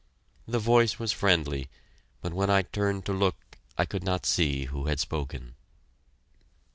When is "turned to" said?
2.63-3.13